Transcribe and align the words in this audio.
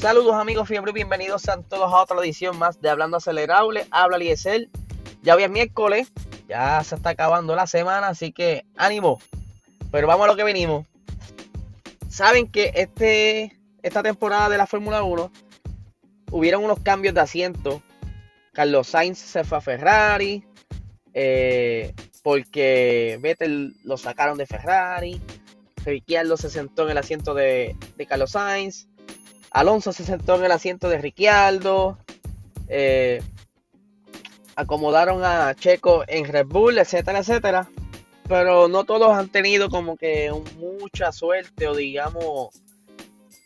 Saludos 0.00 0.36
amigos 0.36 0.68
fiebre, 0.68 0.92
bienvenidos 0.92 1.48
a 1.48 1.60
todos 1.60 1.92
a 1.92 2.02
otra 2.02 2.20
edición 2.20 2.56
más 2.56 2.80
de 2.80 2.88
Hablando 2.88 3.16
Acelerable. 3.16 3.84
Habla 3.90 4.16
Liesel. 4.16 4.70
Ya 5.22 5.34
hoy 5.34 5.42
es 5.42 5.50
miércoles, 5.50 6.12
ya 6.48 6.84
se 6.84 6.94
está 6.94 7.10
acabando 7.10 7.56
la 7.56 7.66
semana, 7.66 8.06
así 8.06 8.30
que 8.30 8.64
ánimo. 8.76 9.20
Pero 9.90 10.06
vamos 10.06 10.26
a 10.26 10.28
lo 10.28 10.36
que 10.36 10.44
venimos. 10.44 10.86
Saben 12.08 12.46
que 12.48 12.70
este, 12.76 13.58
esta 13.82 14.04
temporada 14.04 14.48
de 14.48 14.58
la 14.58 14.68
Fórmula 14.68 15.02
1 15.02 15.32
hubieron 16.30 16.62
unos 16.62 16.78
cambios 16.78 17.12
de 17.12 17.20
asiento. 17.20 17.82
Carlos 18.52 18.86
Sainz 18.86 19.18
se 19.18 19.42
fue 19.42 19.58
a 19.58 19.60
Ferrari. 19.60 20.44
Eh, 21.12 21.92
porque 22.22 23.18
Vettel 23.20 23.74
lo 23.82 23.96
sacaron 23.96 24.38
de 24.38 24.46
Ferrari. 24.46 25.20
Ricciardo 25.84 26.36
se 26.36 26.50
sentó 26.50 26.84
en 26.84 26.90
el 26.90 26.98
asiento 26.98 27.34
de 27.34 27.74
Carlos 28.08 28.30
Sainz. 28.30 28.86
Alonso 29.50 29.92
se 29.92 30.04
sentó 30.04 30.36
en 30.36 30.44
el 30.44 30.52
asiento 30.52 30.88
de 30.88 30.98
Ricciardo. 30.98 31.98
Eh, 32.68 33.22
acomodaron 34.56 35.24
a 35.24 35.54
Checo 35.54 36.04
en 36.06 36.24
Red 36.26 36.46
Bull, 36.46 36.78
etcétera, 36.78 37.20
etcétera. 37.20 37.68
Pero 38.28 38.68
no 38.68 38.84
todos 38.84 39.16
han 39.16 39.28
tenido 39.28 39.70
como 39.70 39.96
que 39.96 40.30
mucha 40.58 41.12
suerte 41.12 41.66
o 41.66 41.74
digamos 41.74 42.50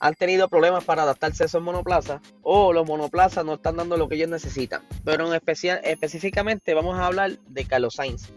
han 0.03 0.15
tenido 0.15 0.49
problemas 0.49 0.83
para 0.83 1.05
adaptarse 1.05 1.45
a 1.45 1.47
esos 1.47 1.63
monoplazas 1.63 2.21
o 2.43 2.73
los 2.73 2.85
monoplazas 2.85 3.45
no 3.45 3.55
están 3.55 3.77
dando 3.77 3.97
lo 3.97 4.09
que 4.09 4.17
ellos 4.17 4.29
necesitan. 4.29 4.83
Pero 5.05 5.29
en 5.29 5.35
especial, 5.35 5.81
específicamente 5.85 6.75
vamos 6.75 6.99
a 6.99 7.07
hablar 7.07 7.39
de 7.47 7.65
Carlos 7.65 7.95
Sainz. 7.95 8.33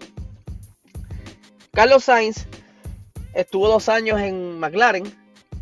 Carlos 1.71 2.03
Sainz 2.03 2.45
estuvo 3.33 3.67
dos 3.67 3.89
años 3.89 4.21
en 4.21 4.59
McLaren, 4.59 5.05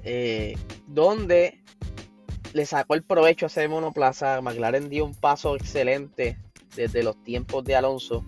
eh, 0.03 0.57
donde 0.87 1.62
le 2.53 2.65
sacó 2.65 2.93
el 2.93 3.03
provecho 3.03 3.45
a 3.45 3.47
ese 3.47 3.67
monoplaza. 3.67 4.41
McLaren 4.41 4.89
dio 4.89 5.05
un 5.05 5.15
paso 5.15 5.55
excelente 5.55 6.37
desde 6.75 7.03
los 7.03 7.21
tiempos 7.23 7.63
de 7.63 7.75
Alonso, 7.75 8.23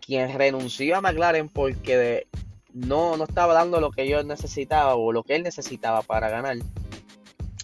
quien 0.00 0.36
renunció 0.36 0.96
a 0.96 1.00
McLaren 1.00 1.48
porque 1.48 2.26
no, 2.72 3.16
no 3.16 3.24
estaba 3.24 3.54
dando 3.54 3.80
lo 3.80 3.90
que 3.90 4.08
yo 4.08 4.22
necesitaba 4.22 4.94
o 4.94 5.12
lo 5.12 5.22
que 5.22 5.34
él 5.36 5.42
necesitaba 5.42 6.02
para 6.02 6.28
ganar. 6.28 6.56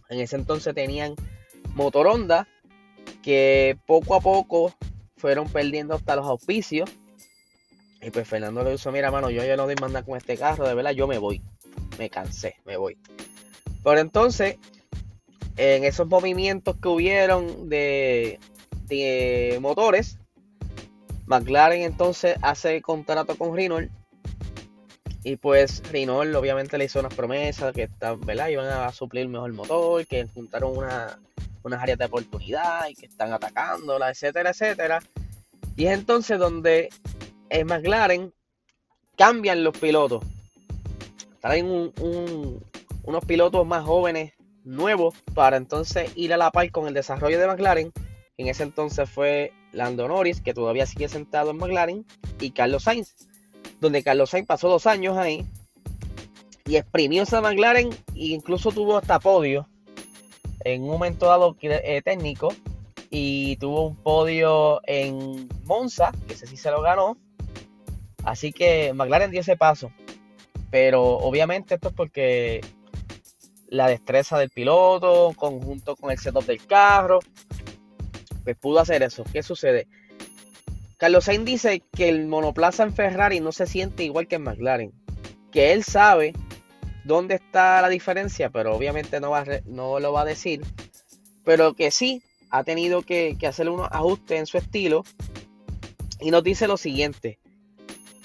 En 0.09 0.20
ese 0.20 0.37
entonces 0.37 0.75
tenían 0.75 1.15
motor 1.75 2.06
Honda 2.09 2.48
que 3.22 3.78
poco 3.87 4.15
a 4.15 4.20
poco 4.20 4.75
fueron 5.17 5.48
perdiendo 5.48 5.95
hasta 5.95 6.17
los 6.17 6.27
auspicios. 6.27 6.91
Y 8.03 8.11
pues 8.11 8.28
Fernando 8.28 8.62
le 8.62 8.72
dijo, 8.72 8.92
mira 8.92 9.11
mano, 9.11 9.31
yo 9.31 9.42
ya 9.45 9.56
no 9.56 9.65
doy 9.65 9.77
nada 9.77 10.03
con 10.03 10.19
este 10.19 10.37
carro, 10.37 10.69
de 10.69 10.75
verdad 10.75 10.91
yo 10.91 11.06
me 11.06 11.19
voy. 11.19 11.41
Me 11.98 12.11
cansé, 12.11 12.56
me 12.67 12.77
voy. 12.77 12.98
Pero 13.83 14.00
entonces 14.00 14.59
en 15.56 15.84
esos 15.84 16.06
movimientos 16.06 16.77
que 16.80 16.88
hubieron 16.88 17.69
de, 17.69 18.38
motores, 19.60 20.19
McLaren 21.27 21.83
entonces 21.83 22.36
hace 22.42 22.80
contrato 22.83 23.36
con 23.36 23.55
Renault. 23.55 23.91
Y 25.22 25.36
pues 25.36 25.82
Renault 25.91 26.34
obviamente 26.34 26.77
le 26.77 26.84
hizo 26.84 27.00
unas 27.00 27.14
promesas 27.14 27.72
que 27.72 27.84
están, 27.84 28.20
¿verdad? 28.20 28.48
iban 28.48 28.66
a 28.66 28.92
suplir 28.92 29.27
mejor 29.28 29.52
motor, 29.55 30.06
que 30.06 30.27
juntaron 30.34 30.77
una, 30.77 31.19
unas 31.62 31.82
áreas 31.82 31.98
de 31.98 32.05
oportunidad 32.05 32.88
y 32.88 32.94
que 32.94 33.06
están 33.06 33.32
atacándola, 33.32 34.10
etcétera, 34.10 34.50
etcétera. 34.50 35.00
Y 35.76 35.87
es 35.87 35.93
entonces 35.93 36.38
donde 36.38 36.91
en 37.48 37.66
McLaren 37.66 38.34
cambian 39.16 39.64
los 39.64 39.76
pilotos. 39.78 40.22
Traen 41.41 41.93
unos 41.97 43.25
pilotos 43.26 43.66
más 43.66 43.84
jóvenes 43.84 44.34
nuevo 44.64 45.12
para 45.34 45.56
entonces 45.56 46.10
ir 46.16 46.32
a 46.32 46.36
la 46.36 46.50
par 46.50 46.70
con 46.70 46.88
el 46.88 46.94
desarrollo 46.94 47.38
de 47.38 47.47
McLaren. 47.47 47.92
En 48.36 48.48
ese 48.48 48.64
entonces 48.64 49.08
fue 49.08 49.52
Lando 49.72 50.08
Norris, 50.08 50.41
que 50.41 50.54
todavía 50.54 50.86
sigue 50.86 51.08
sentado 51.08 51.50
en 51.50 51.58
McLaren, 51.58 52.04
y 52.41 52.50
Carlos 52.50 52.84
Sainz, 52.84 53.14
donde 53.80 54.02
Carlos 54.02 54.30
Sainz 54.30 54.47
pasó 54.47 54.69
dos 54.69 54.86
años 54.86 55.16
ahí 55.16 55.47
y 56.66 56.76
exprimió 56.76 57.22
esa 57.22 57.41
McLaren 57.41 57.91
e 58.14 58.26
incluso 58.26 58.72
tuvo 58.72 58.97
hasta 58.97 59.19
podio 59.20 59.69
en 60.60 60.82
un 60.82 60.88
momento 60.88 61.26
dado 61.26 61.56
eh, 61.60 62.00
técnico 62.02 62.54
y 63.10 63.56
tuvo 63.56 63.86
un 63.88 63.96
podio 63.96 64.81
en 64.86 65.48
Monza, 65.64 66.10
que 66.26 66.34
ese 66.34 66.46
sí 66.46 66.56
se 66.56 66.70
lo 66.70 66.81
ganó. 66.81 67.16
Así 68.25 68.52
que 68.52 68.92
McLaren 68.94 69.31
dio 69.31 69.41
ese 69.41 69.56
paso. 69.56 69.92
Pero 70.70 71.02
obviamente 71.02 71.75
esto 71.75 71.88
es 71.88 71.94
porque 71.94 72.60
la 73.69 73.88
destreza 73.88 74.38
del 74.38 74.50
piloto, 74.50 75.32
conjunto 75.36 75.97
con 75.97 76.10
el 76.10 76.19
setup 76.19 76.44
del 76.44 76.64
carro, 76.66 77.20
pues 78.44 78.56
pudo 78.56 78.80
hacer 78.80 79.02
eso. 79.02 79.25
¿Qué 79.32 79.42
sucede? 79.42 79.88
Carlos 80.97 81.25
Sainz 81.25 81.44
dice 81.44 81.82
que 81.94 82.08
el 82.08 82.26
monoplaza 82.26 82.82
en 82.82 82.94
Ferrari 82.94 83.41
no 83.41 83.52
se 83.52 83.66
siente 83.66 84.04
igual 84.04 84.28
que 84.28 84.36
en 84.36 84.42
McLaren, 84.42 84.92
que 85.50 85.72
él 85.72 85.82
sabe 85.82 86.32
dónde 87.04 87.34
está 87.34 87.82
la 87.82 87.88
diferencia, 87.88 88.50
pero 88.50 88.75
obviamente 88.75 89.20
no, 89.20 89.30
va 89.30 89.44
no 89.66 89.98
lo 90.00 90.12
va 90.12 90.22
a 90.22 90.25
decir, 90.25 90.62
pero 91.44 91.75
que 91.75 91.91
sí 91.91 92.22
ha 92.50 92.64
tenido 92.64 93.02
que, 93.02 93.36
que 93.38 93.46
hacer 93.46 93.69
unos 93.69 93.88
ajustes 93.91 94.38
en 94.38 94.46
su 94.46 94.56
estilo 94.56 95.04
y 96.20 96.31
nos 96.31 96.44
dice 96.44 96.69
lo 96.69 96.76
siguiente. 96.76 97.38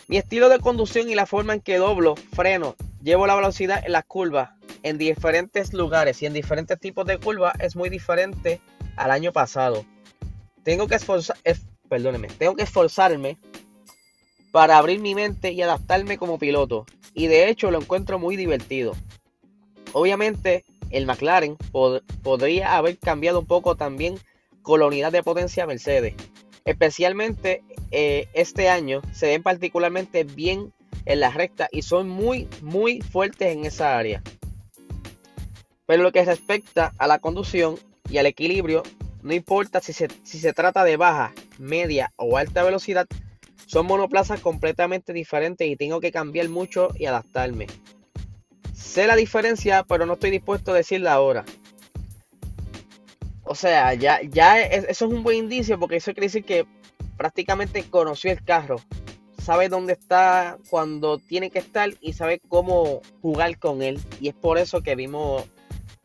Mi 0.08 0.18
estilo 0.18 0.50
de 0.50 0.60
conducción 0.60 1.10
y 1.10 1.16
la 1.16 1.26
forma 1.26 1.54
en 1.54 1.62
que 1.62 1.78
doblo, 1.78 2.16
freno, 2.16 2.76
llevo 3.02 3.28
la 3.28 3.36
velocidad 3.36 3.84
en 3.86 3.92
las 3.92 4.06
curvas, 4.06 4.52
en 4.84 4.98
diferentes 4.98 5.74
lugares 5.74 6.22
y 6.22 6.26
en 6.26 6.34
diferentes 6.34 6.80
tipos 6.80 7.06
de 7.06 7.18
curvas 7.18 7.54
es 7.60 7.76
muy 7.76 7.90
diferente 7.90 8.62
al 8.96 9.12
año 9.12 9.32
pasado. 9.32 9.86
Tengo 10.64 10.88
que 10.88 10.98
tengo 12.38 12.56
que 12.56 12.64
esforzarme 12.64 13.38
para 14.52 14.78
abrir 14.78 15.00
mi 15.00 15.16
mente 15.16 15.52
y 15.52 15.62
adaptarme 15.62 16.18
como 16.18 16.38
piloto. 16.38 16.86
Y 17.14 17.28
de 17.28 17.50
hecho 17.50 17.72
lo 17.72 17.80
encuentro 17.80 18.20
muy 18.20 18.36
divertido. 18.36 18.96
Obviamente 19.94 20.66
el 20.92 21.06
McLaren 21.06 21.58
podría 22.24 22.78
haber 22.78 22.98
cambiado 22.98 23.40
un 23.40 23.46
poco 23.46 23.76
también 23.76 24.20
con 24.62 24.80
la 24.80 24.88
unidad 24.88 25.12
de 25.12 25.24
potencia 25.24 25.66
Mercedes. 25.66 26.14
Especialmente 26.66 27.64
eh, 27.92 28.28
este 28.34 28.70
año 28.70 29.02
se 29.14 29.28
ven 29.28 29.44
particularmente 29.44 30.24
bien 30.24 30.74
en 31.06 31.20
la 31.20 31.32
recta 31.32 31.68
y 31.72 31.82
son 31.82 32.10
muy 32.10 32.48
muy 32.62 33.02
fuertes 33.02 33.56
en 33.56 33.66
esa 33.66 33.98
área. 33.98 34.22
Pero 35.90 36.04
lo 36.04 36.12
que 36.12 36.24
respecta 36.24 36.94
a 37.00 37.08
la 37.08 37.18
conducción 37.18 37.76
y 38.12 38.20
al 38.20 38.28
equilibrio, 38.28 38.84
no 39.24 39.34
importa 39.34 39.82
si 39.82 39.92
se, 39.92 40.08
si 40.22 40.38
se 40.38 40.54
trata 40.54 40.84
de 40.84 40.98
baja, 40.98 41.34
media 41.58 42.14
o 42.16 42.38
alta 42.38 42.62
velocidad, 42.62 43.08
son 43.66 43.88
monoplazas 43.88 44.40
completamente 44.40 45.14
diferentes 45.14 45.68
y 45.68 45.76
tengo 45.76 46.00
que 46.00 46.12
cambiar 46.12 46.48
mucho 46.48 46.90
y 46.96 47.08
adaptarme. 47.08 47.66
Sé 48.72 49.08
la 49.08 49.16
diferencia, 49.16 49.84
pero 49.84 50.06
no 50.06 50.14
estoy 50.14 50.30
dispuesto 50.30 50.74
a 50.74 50.76
decirla 50.76 51.14
ahora. 51.14 51.44
O 53.42 53.56
sea, 53.56 53.96
ya, 53.96 54.22
ya 54.22 54.62
eso 54.62 54.86
es 54.90 55.02
un 55.02 55.24
buen 55.24 55.38
indicio 55.38 55.80
porque 55.80 55.96
eso 55.96 56.14
quiere 56.14 56.28
decir 56.28 56.46
que 56.46 56.68
prácticamente 57.18 57.84
conoció 57.90 58.32
el 58.32 58.44
carro. 58.44 58.76
Sabe 59.42 59.70
dónde 59.70 59.94
está 59.94 60.60
cuando 60.70 61.18
tiene 61.18 61.50
que 61.50 61.58
estar 61.58 61.90
y 62.00 62.14
sabe 62.14 62.40
cómo 62.48 63.02
jugar 63.24 63.58
con 63.58 63.82
él. 63.82 64.00
Y 64.22 64.28
es 64.28 64.36
por 64.36 64.60
eso 64.60 64.82
que 64.82 64.94
vimos 64.94 65.46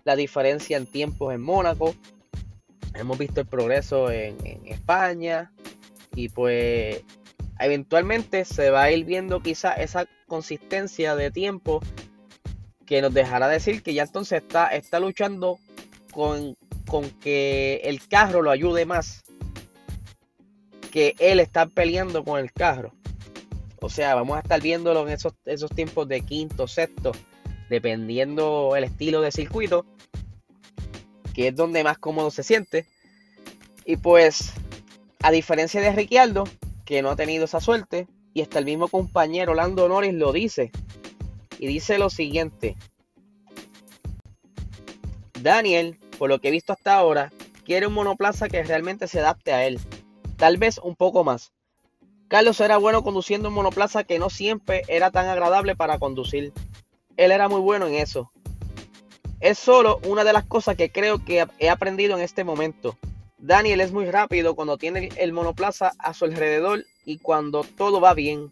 la 0.05 0.17
diferencia 0.17 0.77
en 0.77 0.87
tiempos 0.87 1.35
en 1.35 1.41
Mónaco. 1.41 1.95
Hemos 2.95 3.19
visto 3.19 3.41
el 3.41 3.47
progreso 3.47 4.11
en, 4.11 4.37
España. 4.67 5.53
Y 6.15 6.29
pues 6.29 7.03
eventualmente 7.59 8.45
se 8.45 8.71
va 8.71 8.85
a 8.85 8.91
ir 8.93 9.05
viendo 9.05 9.41
quizá 9.41 9.73
esa 9.73 10.07
consistencia 10.27 11.17
de 11.17 11.31
tiempo 11.31 11.81
que 12.87 13.03
nos 13.03 13.13
dejará 13.13 13.49
decir 13.49 13.83
que 13.83 13.95
ya 13.95 14.05
entonces 14.05 14.43
está, 14.43 14.69
está 14.69 15.01
luchando 15.01 15.59
con, 16.13 16.57
con 16.87 17.11
que 17.11 17.81
el 17.85 18.07
carro 18.07 18.43
lo 18.43 18.51
ayude 18.51 18.85
más 18.85 19.25
que 20.95 21.17
él 21.19 21.41
está 21.41 21.67
peleando 21.67 22.23
con 22.23 22.39
el 22.39 22.53
carro. 22.53 22.93
O 23.81 23.89
sea, 23.89 24.15
vamos 24.15 24.37
a 24.37 24.41
estar 24.41 24.63
viéndolo 24.63 25.03
en 25.03 25.13
esos, 25.13 25.33
esos 25.45 25.69
tiempos 25.73 26.07
de 26.07 26.21
quinto, 26.21 26.69
sexto, 26.69 27.11
dependiendo 27.75 28.77
el 28.77 28.85
estilo 28.85 29.21
de 29.21 29.33
circuito, 29.33 29.85
que 31.35 31.49
es 31.49 31.57
donde 31.57 31.83
más 31.83 31.99
cómodo 31.99 32.31
se 32.31 32.45
siente. 32.45 32.87
Y 33.85 33.97
pues, 33.97 34.53
a 35.23 35.33
diferencia 35.33 35.81
de 35.81 35.93
Ricciardo, 35.93 36.45
que 36.85 37.03
no 37.03 37.11
ha 37.11 37.17
tenido 37.17 37.47
esa 37.47 37.61
suerte, 37.61 38.07
y 38.33 38.43
hasta 38.43 38.61
el 38.61 38.65
mismo 38.65 38.87
compañero 38.87 39.55
Lando 39.55 39.89
Norris 39.89 40.15
lo 40.15 40.33
dice, 40.33 40.71
y 41.59 41.67
dice 41.67 41.99
lo 41.99 42.11
siguiente. 42.11 42.77
Daniel, 45.41 45.99
por 46.17 46.29
lo 46.29 46.41
que 46.41 46.49
he 46.49 46.53
visto 46.53 46.73
hasta 46.73 46.95
ahora, 46.95 47.33
quiere 47.65 47.89
un 47.89 47.95
monoplaza 47.95 48.49
que 48.49 48.63
realmente 48.63 49.09
se 49.09 49.19
adapte 49.19 49.53
a 49.53 49.67
él, 49.67 49.81
tal 50.37 50.59
vez 50.59 50.79
un 50.79 50.95
poco 50.95 51.25
más. 51.25 51.53
Carlos 52.29 52.61
era 52.61 52.77
bueno 52.77 53.03
conduciendo 53.03 53.49
un 53.49 53.55
monoplaza 53.55 54.05
que 54.05 54.21
no 54.21 54.31
siempre 54.31 54.83
era 54.87 55.11
tan 55.11 55.27
agradable 55.27 55.75
para 55.75 55.99
conducir. 55.99 56.53
Él 57.17 57.33
era 57.33 57.49
muy 57.49 57.61
bueno 57.61 57.87
en 57.87 57.95
eso. 57.95 58.31
es 59.41 59.59
solo 59.59 60.01
una 60.07 60.25
de 60.25 60.33
las 60.33 60.45
cosas 60.45 60.77
que 60.77 60.91
creo 60.91 61.25
que 61.25 61.47
he 61.59 61.69
aprendido 61.69 62.17
en 62.17 62.23
este 62.23 62.45
momento. 62.45 62.97
Daniel 63.39 63.83
es 63.83 63.93
muy 63.93 64.11
rápido 64.11 64.55
cuando 64.55 64.79
tiene 64.79 65.11
el 65.17 65.33
monoplaza 65.35 65.93
a 65.99 66.15
su 66.15 66.25
alrededor 66.25 66.85
y 67.05 67.19
cuando 67.19 67.63
todo 67.63 68.01
va 68.01 68.15
bien. 68.15 68.51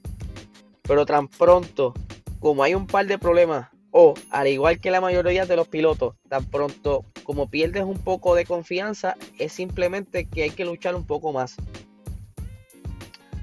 Pero 0.83 1.07
tan 1.07 1.29
pronto 1.29 1.95
como 2.41 2.63
hay 2.63 2.75
un 2.75 2.87
par 2.87 3.07
de 3.07 3.19
problemas, 3.19 3.71
o 3.91 4.15
al 4.31 4.49
igual 4.49 4.81
que 4.81 4.91
la 4.91 5.01
mayoría 5.01 5.47
de 5.47 5.57
los 5.57 5.69
pilotos, 5.69 6.17
tan 6.29 6.45
pronto 6.45 7.05
como 7.25 7.49
pierdes 7.49 7.85
un 7.85 7.99
poco 7.99 8.35
de 8.35 8.45
confianza, 8.45 9.17
es 9.39 9.53
simplemente 9.53 10.27
que 10.27 10.43
hay 10.43 10.51
que 10.51 10.65
luchar 10.65 10.95
un 10.95 11.07
poco 11.07 11.33
más. 11.33 11.57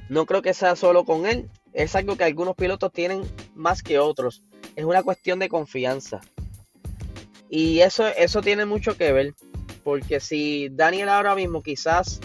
No 0.09 0.25
creo 0.25 0.41
que 0.41 0.53
sea 0.53 0.75
solo 0.75 1.05
con 1.05 1.25
él, 1.25 1.49
es 1.73 1.95
algo 1.95 2.15
que 2.15 2.25
algunos 2.25 2.55
pilotos 2.55 2.91
tienen 2.91 3.23
más 3.55 3.81
que 3.81 3.99
otros. 3.99 4.43
Es 4.79 4.85
una 4.85 5.03
cuestión 5.03 5.39
de 5.39 5.49
confianza. 5.49 6.21
Y 7.49 7.81
eso, 7.81 8.07
eso 8.07 8.41
tiene 8.41 8.65
mucho 8.65 8.95
que 8.95 9.11
ver. 9.11 9.35
Porque 9.83 10.21
si 10.21 10.69
Daniel 10.69 11.09
ahora 11.09 11.35
mismo 11.35 11.61
quizás, 11.61 12.21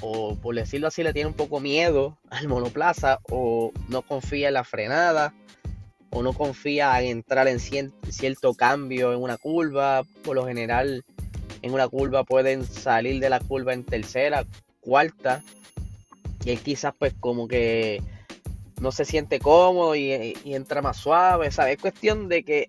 o 0.00 0.36
por 0.36 0.54
decirlo 0.54 0.88
así, 0.88 1.02
le 1.02 1.12
tiene 1.12 1.28
un 1.28 1.34
poco 1.34 1.60
miedo 1.60 2.16
al 2.30 2.48
monoplaza, 2.48 3.18
o 3.30 3.72
no 3.88 4.00
confía 4.00 4.48
en 4.48 4.54
la 4.54 4.64
frenada, 4.64 5.34
o 6.08 6.22
no 6.22 6.32
confía 6.32 6.98
en 7.02 7.08
entrar 7.08 7.46
en 7.46 7.60
cierto 7.60 8.54
cambio 8.54 9.12
en 9.12 9.20
una 9.20 9.36
curva, 9.36 10.02
por 10.22 10.36
lo 10.36 10.46
general 10.46 11.04
en 11.60 11.74
una 11.74 11.88
curva 11.88 12.24
pueden 12.24 12.64
salir 12.64 13.20
de 13.20 13.28
la 13.28 13.40
curva 13.40 13.74
en 13.74 13.84
tercera, 13.84 14.46
cuarta, 14.80 15.42
y 16.42 16.52
él 16.52 16.60
quizás 16.60 16.94
pues 16.98 17.12
como 17.20 17.48
que 17.48 18.00
no 18.80 18.92
se 18.92 19.04
siente 19.04 19.38
cómodo 19.38 19.94
y, 19.94 20.34
entra 20.44 20.82
más 20.82 20.96
suave, 20.96 21.50
¿sabes? 21.50 21.76
Es 21.76 21.80
cuestión 21.80 22.28
de 22.28 22.44
que 22.44 22.68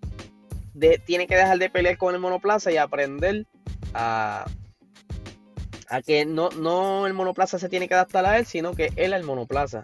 tiene 1.06 1.28
que 1.28 1.36
dejar 1.36 1.58
de 1.58 1.70
pelear 1.70 1.98
con 1.98 2.14
el 2.14 2.22
monoplaza 2.22 2.72
y 2.72 2.78
aprender 2.78 3.46
a, 3.94 4.46
a 5.90 6.02
que 6.02 6.26
no, 6.26 6.50
no 6.50 7.08
el 7.08 7.14
monoplaza 7.14 7.60
se 7.60 7.70
tiene 7.70 7.88
que 7.88 7.94
adaptar 7.94 8.26
a 8.26 8.38
él, 8.38 8.46
sino 8.46 8.74
que 8.74 8.92
él 8.96 9.14
el 9.14 9.24
monoplaza. 9.24 9.84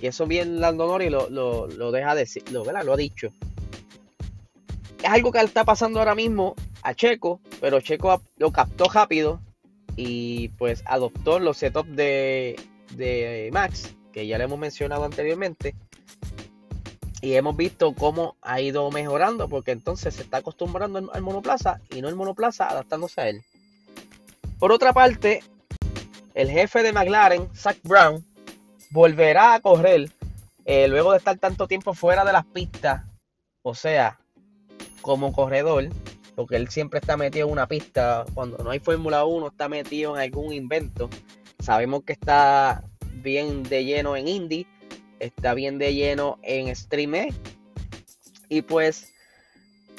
Y 0.00 0.06
eso 0.06 0.26
bien 0.26 0.60
Landonori 0.60 1.10
lo, 1.10 1.28
lo, 1.28 1.66
lo 1.66 1.90
deja 1.90 2.14
decir, 2.14 2.44
lo, 2.52 2.64
lo 2.64 2.92
ha 2.92 2.96
dicho. 2.96 3.30
Es 5.02 5.10
algo 5.10 5.32
que 5.32 5.40
está 5.40 5.64
pasando 5.64 5.98
ahora 5.98 6.14
mismo 6.14 6.54
a 6.82 6.94
Checo, 6.94 7.40
pero 7.60 7.80
Checo 7.80 8.22
lo 8.36 8.52
captó 8.52 8.86
rápido 8.86 9.40
y 9.96 10.48
pues 10.50 10.82
adoptó 10.86 11.40
los 11.40 11.58
setups 11.58 11.94
de, 11.94 12.56
de 12.94 13.50
Max, 13.52 13.94
que 14.18 14.26
ya 14.26 14.36
le 14.36 14.44
hemos 14.44 14.58
mencionado 14.58 15.04
anteriormente. 15.04 15.76
Y 17.20 17.34
hemos 17.34 17.56
visto 17.56 17.94
cómo 17.94 18.34
ha 18.42 18.60
ido 18.60 18.90
mejorando, 18.90 19.48
porque 19.48 19.70
entonces 19.70 20.12
se 20.14 20.22
está 20.22 20.38
acostumbrando 20.38 21.12
al 21.12 21.22
monoplaza 21.22 21.80
y 21.88 22.02
no 22.02 22.08
el 22.08 22.16
monoplaza 22.16 22.68
adaptándose 22.68 23.20
a 23.20 23.28
él. 23.28 23.44
Por 24.58 24.72
otra 24.72 24.92
parte, 24.92 25.44
el 26.34 26.50
jefe 26.50 26.82
de 26.82 26.92
McLaren, 26.92 27.48
Zach 27.54 27.78
Brown, 27.84 28.24
volverá 28.90 29.54
a 29.54 29.60
correr 29.60 30.10
eh, 30.64 30.88
luego 30.88 31.12
de 31.12 31.18
estar 31.18 31.38
tanto 31.38 31.68
tiempo 31.68 31.94
fuera 31.94 32.24
de 32.24 32.32
las 32.32 32.44
pistas, 32.44 33.04
o 33.62 33.76
sea, 33.76 34.18
como 35.00 35.32
corredor, 35.32 35.90
porque 36.34 36.56
él 36.56 36.68
siempre 36.70 36.98
está 36.98 37.16
metido 37.16 37.46
en 37.46 37.52
una 37.52 37.68
pista, 37.68 38.24
cuando 38.34 38.58
no 38.64 38.70
hay 38.70 38.80
Fórmula 38.80 39.24
1 39.24 39.46
está 39.46 39.68
metido 39.68 40.16
en 40.16 40.22
algún 40.22 40.52
invento. 40.52 41.08
Sabemos 41.60 42.02
que 42.02 42.14
está 42.14 42.82
bien 43.22 43.62
de 43.62 43.84
lleno 43.84 44.16
en 44.16 44.28
Indy, 44.28 44.66
está 45.20 45.54
bien 45.54 45.78
de 45.78 45.94
lleno 45.94 46.38
en 46.42 46.74
Stream 46.74 47.14
e, 47.14 47.34
y 48.48 48.62
pues 48.62 49.12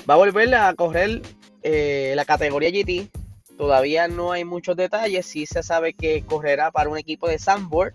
va 0.09 0.15
a 0.15 0.17
volver 0.17 0.53
a 0.55 0.73
correr 0.73 1.21
eh, 1.63 2.13
la 2.15 2.25
categoría 2.25 2.69
GT. 2.69 3.09
Todavía 3.57 4.07
no 4.07 4.31
hay 4.31 4.45
muchos 4.45 4.77
detalles, 4.77 5.25
sí 5.25 5.45
se 5.45 5.63
sabe 5.63 5.93
que 5.93 6.23
correrá 6.25 6.71
para 6.71 6.89
un 6.89 6.97
equipo 6.97 7.27
de 7.27 7.39
Sandboard, 7.39 7.93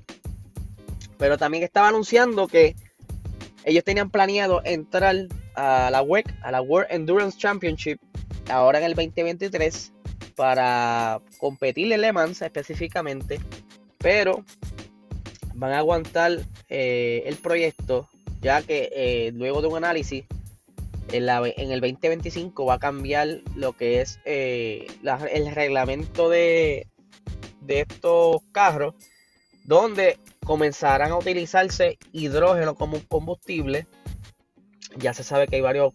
pero 1.17 1.39
también 1.39 1.65
estaba 1.65 1.89
anunciando 1.89 2.47
que 2.47 2.77
ellos 3.65 3.83
tenían 3.83 4.11
planeado 4.11 4.61
entrar 4.65 5.17
a 5.55 5.89
la 5.91 6.03
WEC, 6.03 6.35
a 6.43 6.51
la 6.51 6.61
World 6.61 6.89
Endurance 6.91 7.39
Championship, 7.39 7.99
ahora 8.51 8.79
en 8.79 8.85
el 8.85 8.95
2023, 8.95 9.93
para 10.37 11.23
competir 11.39 11.91
en 11.93 12.03
Le 12.03 12.13
Mans 12.13 12.43
específicamente, 12.43 13.41
pero 13.99 14.45
van 15.55 15.73
a 15.73 15.79
aguantar 15.79 16.41
eh, 16.69 17.23
el 17.27 17.37
proyecto, 17.37 18.09
ya 18.41 18.63
que 18.63 18.91
eh, 18.93 19.33
luego 19.35 19.63
de 19.63 19.69
un 19.69 19.77
análisis, 19.77 20.25
en, 21.13 21.71
el 21.71 21.81
2025 21.81 22.65
va 22.65 22.75
a 22.75 22.79
cambiar 22.79 23.41
lo 23.55 23.73
que 23.73 24.01
es 24.01 24.19
eh, 24.25 24.87
el 25.31 25.55
reglamento 25.55 26.29
de, 26.29 26.89
de 27.61 27.81
estos 27.81 28.43
carros, 28.53 28.95
donde 29.65 30.19
comenzarán 30.45 31.13
a 31.13 31.17
utilizarse 31.17 31.99
hidrógeno 32.13 32.75
como 32.75 33.01
combustible. 33.07 33.87
Ya 34.97 35.15
se 35.15 35.25
sabe 35.25 35.47
que 35.47 35.57
hay 35.57 35.63
varios 35.63 35.93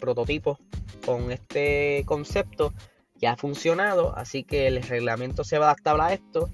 prototipos 0.00 0.58
con 1.04 1.30
este 1.30 2.02
concepto. 2.06 2.72
Ya 3.16 3.32
ha 3.32 3.36
funcionado, 3.36 4.16
así 4.16 4.44
que 4.44 4.66
el 4.66 4.82
reglamento 4.82 5.44
se 5.44 5.58
va 5.58 5.66
a 5.66 5.70
adaptar 5.70 6.00
a 6.00 6.12
esto. 6.12 6.48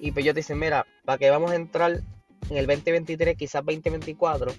Y 0.00 0.12
pues 0.12 0.24
ellos 0.24 0.34
dicen, 0.34 0.58
mira, 0.58 0.86
para 1.04 1.18
que 1.18 1.30
vamos 1.30 1.50
a 1.50 1.56
entrar 1.56 2.00
en 2.48 2.56
el 2.56 2.66
2023, 2.66 3.36
quizás 3.36 3.64
2024, 3.64 4.52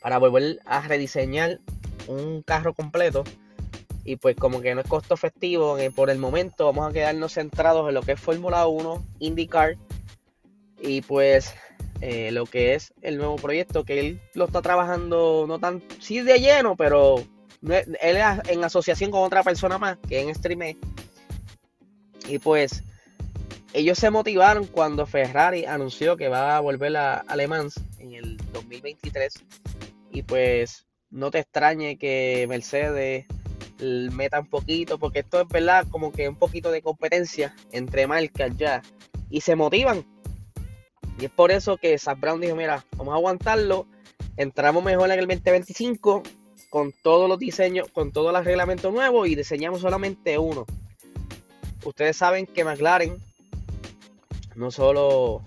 para 0.00 0.18
volver 0.18 0.60
a 0.66 0.80
rediseñar 0.82 1.58
un 2.06 2.42
carro 2.42 2.74
completo. 2.74 3.24
Y 4.04 4.16
pues 4.16 4.36
como 4.36 4.60
que 4.60 4.74
no 4.74 4.80
es 4.80 4.86
costo 4.86 5.14
efectivo, 5.14 5.76
por 5.94 6.10
el 6.10 6.18
momento 6.18 6.66
vamos 6.66 6.88
a 6.88 6.92
quedarnos 6.92 7.34
centrados 7.34 7.88
en 7.88 7.94
lo 7.94 8.02
que 8.02 8.12
es 8.12 8.20
Fórmula 8.20 8.66
1, 8.66 9.06
IndyCar 9.18 9.76
y 10.82 11.02
pues 11.02 11.54
eh, 12.00 12.30
lo 12.32 12.46
que 12.46 12.74
es 12.74 12.94
el 13.02 13.18
nuevo 13.18 13.36
proyecto 13.36 13.84
que 13.84 14.00
él 14.00 14.20
lo 14.34 14.46
está 14.46 14.62
trabajando 14.62 15.44
no 15.46 15.58
tan 15.58 15.82
sí 15.98 16.20
de 16.20 16.38
lleno 16.38 16.76
pero 16.76 17.16
él 17.62 18.16
en 18.48 18.64
asociación 18.64 19.10
con 19.10 19.22
otra 19.22 19.42
persona 19.42 19.76
más 19.76 19.98
que 20.08 20.20
en 20.20 20.34
Streame 20.34 20.78
y 22.26 22.38
pues 22.38 22.82
ellos 23.72 23.98
se 23.98 24.10
motivaron 24.10 24.66
cuando 24.66 25.06
Ferrari 25.06 25.64
anunció 25.64 26.16
que 26.16 26.28
va 26.28 26.56
a 26.56 26.60
volver 26.60 26.96
a 26.96 27.18
Alemán 27.18 27.68
en 27.98 28.14
el 28.14 28.36
2023 28.52 29.34
y 30.10 30.22
pues 30.22 30.86
no 31.10 31.30
te 31.30 31.38
extrañe 31.38 31.96
que 31.96 32.46
Mercedes 32.48 33.26
meta 33.80 34.40
un 34.40 34.48
poquito 34.48 34.98
porque 34.98 35.20
esto 35.20 35.40
es 35.40 35.48
verdad 35.48 35.86
como 35.90 36.12
que 36.12 36.28
un 36.28 36.36
poquito 36.36 36.70
de 36.70 36.82
competencia 36.82 37.54
entre 37.72 38.06
marcas 38.06 38.56
ya. 38.56 38.82
Y 39.28 39.42
se 39.42 39.54
motivan. 39.54 40.04
Y 41.18 41.26
es 41.26 41.30
por 41.30 41.52
eso 41.52 41.76
que 41.76 41.96
Zach 41.98 42.18
Brown 42.18 42.40
dijo, 42.40 42.56
mira, 42.56 42.84
vamos 42.96 43.12
a 43.12 43.16
aguantarlo, 43.16 43.86
entramos 44.36 44.82
mejor 44.82 45.10
en 45.10 45.20
el 45.20 45.26
2025 45.26 46.22
con 46.70 46.92
todos 47.02 47.28
los 47.28 47.38
diseños, 47.38 47.88
con 47.88 48.12
todos 48.12 48.32
los 48.32 48.44
reglamentos 48.44 48.92
nuevos 48.92 49.28
y 49.28 49.36
diseñamos 49.36 49.80
solamente 49.80 50.38
uno. 50.38 50.66
Ustedes 51.84 52.16
saben 52.16 52.46
que 52.46 52.64
McLaren 52.64 53.18
no 54.54 54.70
solo 54.70 55.42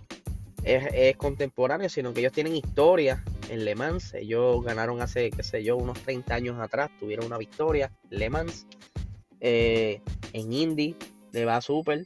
es, 0.63 1.15
contemporáneo, 1.17 1.89
sino 1.89 2.13
que 2.13 2.21
ellos 2.21 2.33
tienen 2.33 2.55
historia 2.55 3.23
en 3.49 3.65
Le 3.65 3.75
Mans. 3.75 4.13
Ellos 4.13 4.63
ganaron 4.63 5.01
hace, 5.01 5.31
qué 5.31 5.43
sé 5.43 5.63
yo, 5.63 5.77
unos 5.77 5.99
30 5.99 6.33
años 6.33 6.59
atrás, 6.59 6.89
tuvieron 6.99 7.25
una 7.25 7.37
victoria, 7.37 7.91
Le 8.09 8.29
Mans. 8.29 8.65
Eh, 9.39 10.01
en 10.31 10.53
Indy 10.53 10.95
le 11.31 11.45
va 11.45 11.61
súper. 11.61 12.05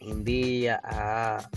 Indy 0.00 0.66
a 0.68 1.48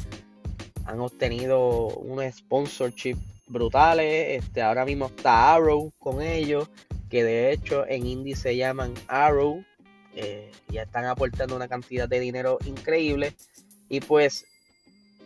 han 0.86 1.00
obtenido 1.00 1.88
unos 1.88 2.36
sponsorship 2.36 3.18
brutales. 3.48 4.44
Este, 4.44 4.62
ahora 4.62 4.86
mismo 4.86 5.08
está 5.08 5.54
Arrow 5.54 5.92
con 6.00 6.22
ellos, 6.22 6.70
que 7.10 7.24
de 7.24 7.52
hecho 7.52 7.86
en 7.88 8.06
Indy 8.06 8.36
se 8.36 8.56
llaman 8.56 8.94
Arrow. 9.08 9.64
Eh, 10.16 10.52
ya 10.70 10.84
están 10.84 11.06
aportando 11.06 11.56
una 11.56 11.68
cantidad 11.68 12.08
de 12.08 12.20
dinero 12.20 12.58
increíble. 12.66 13.34
Y 13.90 14.00
pues 14.02 14.46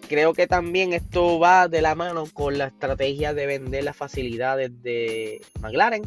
creo 0.07 0.33
que 0.33 0.47
también 0.47 0.93
esto 0.93 1.39
va 1.39 1.67
de 1.67 1.81
la 1.81 1.95
mano 1.95 2.25
con 2.33 2.57
la 2.57 2.67
estrategia 2.67 3.33
de 3.33 3.45
vender 3.45 3.83
las 3.83 3.95
facilidades 3.95 4.71
de 4.81 5.41
McLaren 5.61 6.03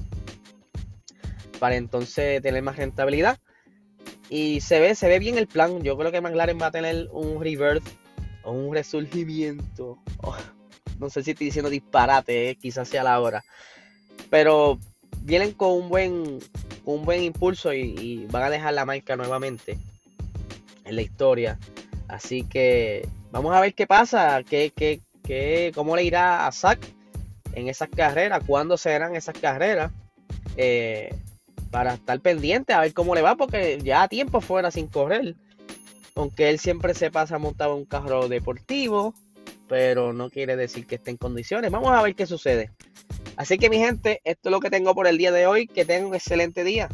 para 1.59 1.77
entonces 1.77 2.43
tener 2.43 2.63
más 2.63 2.77
rentabilidad. 2.77 3.39
Y 4.29 4.61
se 4.61 4.81
ve, 4.81 4.95
se 4.95 5.09
ve 5.09 5.19
bien 5.19 5.39
el 5.39 5.47
plan. 5.47 5.83
Yo 5.83 5.97
creo 5.97 6.11
que 6.11 6.21
McLaren 6.21 6.59
va 6.61 6.67
a 6.67 6.71
tener 6.71 7.09
un 7.13 7.41
reverse 7.43 7.89
o 8.43 8.53
un 8.53 8.75
resurgimiento. 8.75 9.99
no 10.99 11.11
sé 11.11 11.23
si 11.23 11.33
estoy 11.33 11.47
diciendo 11.47 11.71
disparate, 11.71 12.51
eh, 12.51 12.57
quizás 12.57 12.89
sea 12.89 13.05
la 13.05 13.21
hora. 13.21 13.45
Pero 14.31 14.79
vienen 15.21 15.53
con 15.53 15.73
un 15.73 15.89
buen, 15.89 16.39
un 16.85 17.05
buen 17.05 17.23
impulso 17.23 17.73
y, 17.73 18.27
van 18.31 18.45
a 18.45 18.51
dejar 18.51 18.75
la 18.75 18.85
marca 18.85 19.17
nuevamente 19.17 19.79
en 20.85 20.97
la 20.97 21.03
historia. 21.03 21.59
Así 22.09 22.43
que 22.43 23.07
vamos 23.31 23.55
a 23.55 23.61
ver 23.61 23.75
qué 23.75 23.87
pasa, 23.87 24.43
qué, 24.49 24.73
qué, 24.75 25.01
qué, 25.23 25.73
cómo 25.75 25.97
le 25.97 26.05
irá 26.05 26.47
a 26.47 26.53
Zack 26.53 26.81
en 27.55 27.69
esas 27.69 27.89
carreras, 27.89 28.43
cuándo 28.47 28.77
serán 28.77 29.17
esas 29.17 29.39
carreras. 29.39 29.91
Eh, 30.57 31.15
para 31.73 31.95
estar 31.95 32.21
pendiente 32.21 32.75
a 32.75 32.81
ver 32.81 32.93
cómo 32.93 33.15
le 33.15 33.23
va, 33.23 33.35
porque 33.35 33.79
ya 33.83 34.07
tiempo 34.07 34.41
fuera 34.41 34.71
sin 34.71 34.87
correr. 34.87 35.35
Aunque 36.15 36.51
él 36.51 36.59
siempre 36.59 36.93
se 36.93 37.11
pasa 37.11 37.39
montado 37.39 37.75
un 37.75 37.87
carro 37.87 38.29
deportivo, 38.29 39.15
pero 39.69 40.13
no 40.13 40.29
quiere 40.29 40.55
decir 40.55 40.87
que 40.87 40.97
esté 40.97 41.11
en 41.11 41.17
condiciones. 41.17 41.71
Vamos 41.71 41.91
a 41.91 42.03
ver 42.03 42.15
qué 42.15 42.27
sucede. 42.27 42.71
Así 43.37 43.57
que 43.57 43.71
mi 43.71 43.79
gente, 43.79 44.21
esto 44.25 44.51
es 44.51 44.53
lo 44.53 44.61
que 44.61 44.69
tengo 44.69 44.95
por 44.95 45.07
el 45.07 45.17
día 45.17 45.33
de 45.33 45.47
hoy. 45.47 45.67
Que 45.67 45.87
tengan 45.87 46.09
un 46.09 46.15
excelente 46.15 46.63
día. 46.63 46.91